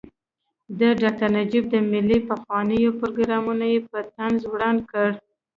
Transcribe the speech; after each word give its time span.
د 0.79 0.81
ډاکټر 1.01 1.29
نجیب 1.37 1.63
د 1.69 1.75
ملي 1.91 2.19
پخلاینې 2.27 2.79
پروګرام 2.99 3.45
یې 3.71 3.79
په 3.89 3.99
طنز 4.15 4.41
وران 4.51 4.77
کړ. 4.89 5.09